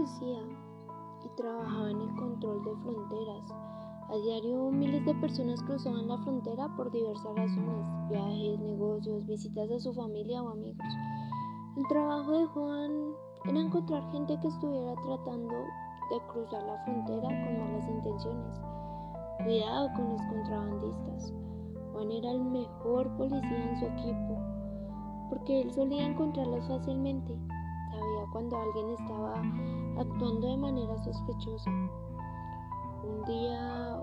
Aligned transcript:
policía 0.00 0.38
y 1.24 1.28
trabajaba 1.36 1.90
en 1.90 2.00
el 2.00 2.14
control 2.16 2.64
de 2.64 2.74
fronteras. 2.76 3.52
A 4.08 4.16
diario 4.16 4.70
miles 4.70 5.04
de 5.04 5.14
personas 5.16 5.62
cruzaban 5.62 6.08
la 6.08 6.16
frontera 6.18 6.74
por 6.74 6.90
diversas 6.90 7.36
razones, 7.36 7.86
viajes, 8.08 8.58
negocios, 8.60 9.26
visitas 9.26 9.70
a 9.70 9.78
su 9.78 9.92
familia 9.92 10.42
o 10.42 10.50
amigos. 10.50 10.86
El 11.76 11.86
trabajo 11.88 12.32
de 12.32 12.46
Juan 12.46 13.12
era 13.44 13.60
encontrar 13.60 14.10
gente 14.10 14.38
que 14.40 14.48
estuviera 14.48 14.94
tratando 15.06 15.54
de 16.10 16.18
cruzar 16.32 16.62
la 16.62 16.82
frontera 16.84 17.28
con 17.28 17.60
malas 17.60 17.88
intenciones. 17.88 18.60
Cuidado 19.44 19.88
con 19.94 20.08
los 20.12 20.22
contrabandistas. 20.22 21.34
Juan 21.92 22.10
era 22.10 22.30
el 22.30 22.44
mejor 22.44 23.16
policía 23.18 23.70
en 23.70 23.78
su 23.78 23.84
equipo, 23.84 24.38
porque 25.28 25.60
él 25.60 25.72
solía 25.72 26.06
encontrarlos 26.06 26.66
fácilmente. 26.66 27.38
Sabía 27.90 28.24
cuando 28.32 28.56
alguien 28.56 28.90
estaba 28.90 29.34
actuando 29.98 30.48
de 30.48 30.56
manera 30.56 30.96
sospechosa. 31.04 31.70
Un 33.02 33.24
día, 33.26 34.02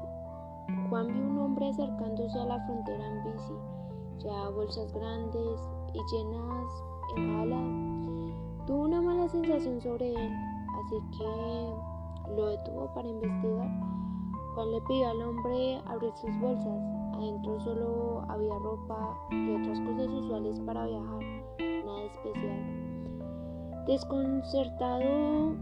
Juan 0.89 1.07
vio 1.07 1.23
un 1.23 1.37
hombre 1.39 1.69
acercándose 1.69 2.39
a 2.39 2.45
la 2.45 2.65
frontera 2.65 3.05
en 3.05 3.23
bici, 3.23 3.53
ya 4.19 4.49
bolsas 4.49 4.91
grandes 4.93 5.59
y 5.93 5.99
llenas 6.11 6.83
en 7.15 7.33
jala. 7.33 8.65
Tuvo 8.65 8.83
una 8.83 9.01
mala 9.01 9.29
sensación 9.29 9.79
sobre 9.79 10.13
él, 10.13 10.33
así 10.79 10.95
que 11.17 12.35
lo 12.35 12.47
detuvo 12.47 12.93
para 12.93 13.07
investigar. 13.07 13.69
Juan 14.55 14.71
le 14.71 14.81
pidió 14.81 15.09
al 15.09 15.21
hombre 15.21 15.81
abrir 15.85 16.11
sus 16.15 16.37
bolsas. 16.39 16.83
Adentro 17.13 17.59
solo 17.61 18.25
había 18.27 18.57
ropa 18.59 19.17
y 19.31 19.55
otras 19.55 19.79
cosas 19.81 20.07
usuales 20.09 20.59
para 20.61 20.85
viajar, 20.85 21.23
nada 21.85 22.03
especial. 22.03 22.87
Desconcertado, 23.87 25.55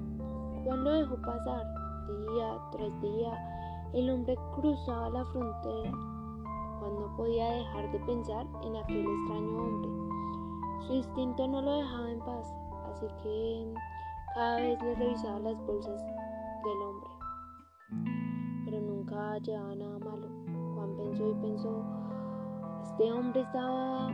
Juan 0.63 0.83
lo 0.83 0.91
dejó 0.91 1.15
pasar. 1.21 1.63
Día 2.07 2.59
tras 2.71 3.01
día, 3.01 3.33
el 3.93 4.09
hombre 4.09 4.35
cruzaba 4.55 5.09
la 5.09 5.25
frontera. 5.25 5.91
Juan 6.79 6.95
no 6.99 7.15
podía 7.15 7.49
dejar 7.51 7.91
de 7.91 7.99
pensar 7.99 8.45
en 8.63 8.75
aquel 8.75 9.05
extraño 9.05 9.57
hombre. 9.57 9.91
Su 10.87 10.93
instinto 10.95 11.47
no 11.47 11.61
lo 11.61 11.77
dejaba 11.77 12.11
en 12.11 12.19
paz, 12.19 12.53
así 12.91 13.07
que 13.23 13.73
cada 14.33 14.57
vez 14.57 14.81
le 14.81 14.95
revisaba 14.95 15.39
las 15.39 15.57
bolsas 15.65 16.01
del 16.03 16.81
hombre 16.81 17.15
nunca 19.05 19.37
llevaba 19.39 19.75
nada 19.75 19.99
malo. 19.99 20.27
Juan 20.75 20.95
pensó 20.97 21.29
y 21.29 21.33
pensó, 21.35 21.83
este 22.83 23.11
hombre 23.11 23.41
estaba 23.41 24.11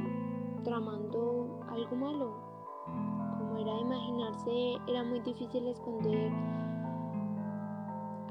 tramando 0.64 1.60
algo 1.70 1.96
malo. 1.96 2.51
Era 3.62 3.78
imaginarse, 3.80 4.78
era 4.88 5.04
muy 5.04 5.20
difícil 5.20 5.68
esconder 5.68 6.32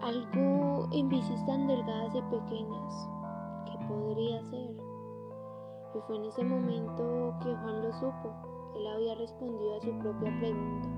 algo 0.02 0.88
en 0.90 1.08
bicis 1.08 1.46
tan 1.46 1.68
delgadas 1.68 2.16
y 2.16 2.22
pequeñas. 2.22 3.08
¿Qué 3.64 3.86
podría 3.86 4.42
ser? 4.46 4.72
Y 5.94 6.00
fue 6.04 6.16
en 6.16 6.24
ese 6.24 6.42
momento 6.42 7.32
que 7.44 7.54
Juan 7.54 7.80
lo 7.80 7.92
supo. 7.92 8.34
Él 8.74 8.86
había 8.88 9.14
respondido 9.14 9.76
a 9.76 9.80
su 9.80 9.96
propia 9.98 10.36
pregunta. 10.40 10.88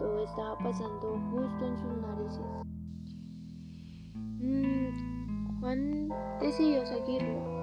Todo 0.00 0.24
estaba 0.24 0.58
pasando 0.58 1.16
justo 1.30 1.64
en 1.64 1.78
sus 1.78 1.96
narices. 1.98 2.46
Mm, 4.40 5.60
Juan 5.60 6.08
decidió 6.40 6.84
seguirlo, 6.86 7.53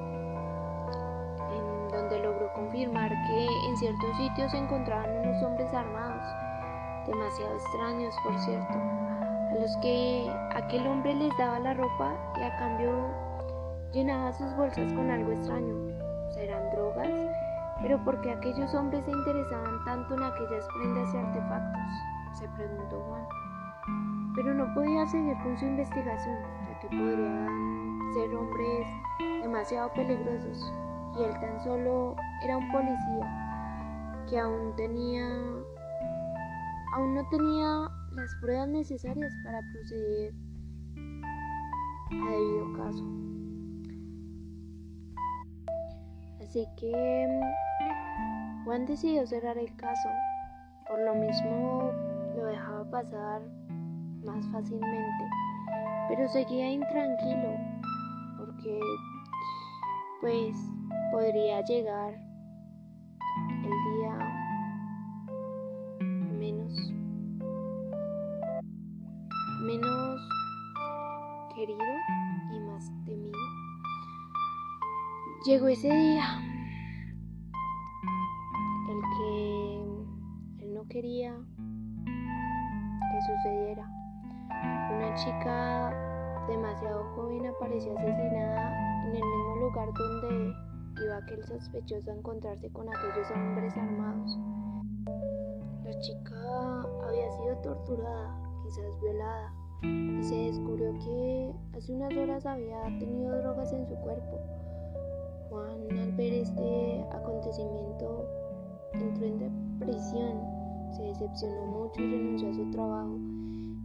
logró 2.20 2.52
confirmar 2.54 3.10
que 3.10 3.48
en 3.68 3.78
ciertos 3.78 4.18
sitios 4.18 4.52
se 4.52 4.58
encontraban 4.58 5.10
unos 5.24 5.44
hombres 5.44 5.74
armados, 5.74 6.24
demasiado 7.08 7.54
extraños 7.56 8.14
por 8.24 8.38
cierto, 8.40 8.74
a 8.74 9.56
los 9.60 9.78
que 9.78 10.32
aquel 10.56 10.88
hombre 10.88 11.14
les 11.16 11.36
daba 11.38 11.60
la 11.60 11.74
ropa 11.74 12.14
y 12.38 12.44
a 12.44 12.58
cambio 12.58 12.92
llenaba 13.94 14.34
sus 14.34 14.56
bolsas 14.56 14.92
con 14.94 15.10
algo 15.10 15.32
extraño. 15.32 15.76
¿Serán 16.34 16.70
drogas? 16.72 17.10
Pero 17.82 18.04
¿por 18.04 18.22
qué 18.22 18.32
aquellos 18.32 18.74
hombres 18.74 19.04
se 19.06 19.12
interesaban 19.12 19.84
tanto 19.86 20.14
en 20.16 20.24
aquellas 20.24 20.68
prendas 20.78 21.14
y 21.14 21.18
artefactos? 21.18 21.82
se 22.34 22.48
preguntó 22.50 23.00
Juan. 23.10 23.28
Pero 24.36 24.54
no 24.54 24.74
podía 24.74 25.06
seguir 25.08 25.38
con 25.44 25.58
su 25.58 25.66
investigación, 25.66 26.38
que 26.80 26.88
podrían 26.88 28.00
ser 28.14 28.36
hombres 28.36 28.88
demasiado 29.42 29.92
peligrosos 29.94 30.72
y 31.18 31.24
él 31.24 31.34
tan 31.40 31.64
solo 31.64 32.16
era 32.44 32.58
un 32.58 32.72
policía 32.72 34.26
que 34.30 34.40
aún 34.40 34.76
tenía 34.76 35.28
aún 36.94 37.16
no 37.16 37.28
tenía 37.30 37.90
las 38.12 38.36
pruebas 38.42 38.68
necesarias 38.70 39.34
para 39.44 39.62
proceder 39.72 40.34
a 42.12 42.32
debido 42.32 42.74
caso. 42.74 43.06
Así 46.42 46.68
que 46.78 47.40
Juan 48.66 48.86
decidió 48.86 49.26
cerrar 49.26 49.58
el 49.58 49.74
caso. 49.78 50.10
Por 50.90 51.00
lo 51.06 51.16
mismo 51.16 51.92
lo 52.36 52.46
dejaba 52.46 52.90
pasar 52.90 53.42
más 54.24 54.46
fácilmente 54.52 55.26
pero 56.12 56.28
seguía 56.28 56.70
intranquilo 56.70 57.58
porque 58.38 58.80
pues 60.20 60.58
podría 61.12 61.62
llegar 61.66 62.14
el 63.64 63.70
día 63.70 64.18
menos 66.40 66.94
menos 69.64 70.22
querido 71.54 71.80
y 72.54 72.60
más 72.62 72.92
temido. 73.06 73.40
Llegó 75.46 75.68
ese 75.68 75.90
día 75.90 76.42
el 78.90 79.02
que 79.18 80.64
él 80.64 80.74
no 80.74 80.88
quería 80.88 81.36
que 82.06 83.22
sucediera. 83.22 83.86
Una 84.96 85.14
chica 85.16 86.46
demasiado 86.48 87.04
joven 87.16 87.48
apareció 87.48 87.98
asesinada 87.98 89.08
en 89.08 89.16
el 89.16 89.24
mismo 89.24 89.56
lugar 89.62 89.90
donde 89.94 90.72
iba 91.04 91.18
aquel 91.18 91.44
sospechoso 91.46 92.12
a 92.12 92.16
encontrarse 92.16 92.70
con 92.72 92.88
aquellos 92.88 93.32
hombres 93.32 93.76
armados. 93.78 94.40
La 95.84 96.00
chica 96.00 96.82
había 97.08 97.32
sido 97.32 97.58
torturada, 97.64 98.38
quizás 98.64 99.02
violada, 99.02 99.54
y 99.84 100.24
se 100.24 100.36
descubrió 100.36 100.94
que 101.00 101.54
hace 101.76 101.94
unas 101.94 102.16
horas 102.16 102.46
había 102.46 102.84
tenido 103.00 103.38
drogas 103.42 103.74
en 103.74 103.88
su 103.88 103.96
cuerpo. 103.96 104.40
Juan, 105.50 106.00
al 106.00 106.12
ver 106.14 106.34
este 106.34 107.06
acontecimiento, 107.12 108.26
entró 108.94 109.26
en 109.26 109.40
depresión, 109.80 110.40
se 110.96 111.04
decepcionó 111.04 111.66
mucho 111.66 112.02
y 112.02 112.12
renunció 112.12 112.50
a 112.50 112.54
su 112.54 112.72
trabajo 112.72 113.18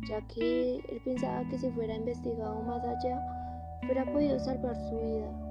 ya 0.08 0.20
que 0.28 0.76
él 0.76 1.00
pensaba 1.04 1.44
que 1.48 1.58
si 1.58 1.70
fuera 1.70 1.94
investigado 1.94 2.62
más 2.62 2.82
allá, 2.84 3.20
hubiera 3.82 4.04
podido 4.12 4.38
salvar 4.38 4.76
su 4.88 4.98
vida, 4.98 5.45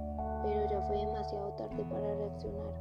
pero 0.45 0.69
ya 0.69 0.79
fue 0.83 0.97
demasiado 0.97 1.49
tarde 1.53 1.83
para 1.89 2.15
reaccionar. 2.15 2.73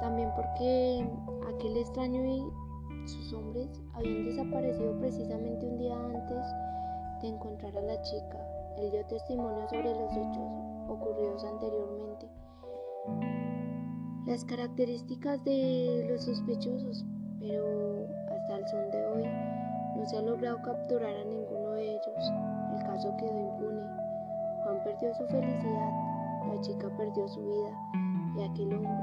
También 0.00 0.30
porque 0.36 1.08
aquel 1.48 1.76
extraño 1.78 2.24
y 2.24 3.08
sus 3.08 3.32
hombres 3.32 3.68
habían 3.94 4.26
desaparecido 4.26 4.96
precisamente 4.98 5.66
un 5.66 5.78
día 5.78 5.96
antes 5.96 6.44
de 7.22 7.28
encontrar 7.28 7.76
a 7.76 7.80
la 7.80 8.00
chica. 8.02 8.38
Él 8.76 8.90
dio 8.90 9.04
testimonio 9.06 9.66
sobre 9.68 9.94
los 9.94 10.12
hechos 10.12 10.52
ocurridos 10.88 11.44
anteriormente. 11.44 12.28
Las 14.26 14.44
características 14.44 15.42
de 15.44 16.06
los 16.10 16.24
sospechosos, 16.24 17.04
pero 17.40 18.06
hasta 18.30 18.56
el 18.58 18.68
son 18.68 18.90
de 18.90 19.06
hoy 19.06 19.24
no 19.96 20.04
se 20.04 20.18
ha 20.18 20.22
logrado 20.22 20.60
capturar 20.62 21.16
a 21.16 21.24
ninguno 21.24 21.72
de 21.72 21.92
ellos. 21.92 22.32
El 22.76 22.84
caso 22.84 23.16
quedó 23.16 23.38
impune. 23.38 23.82
Juan 24.62 24.82
perdió 24.84 25.14
su 25.14 25.26
felicidad, 25.26 26.07
la 26.48 26.60
chica 26.60 26.88
perdió 26.96 27.28
su 27.28 27.40
vida 27.40 27.70
y 28.36 28.42
aquel 28.42 28.74
hombre 28.74 28.97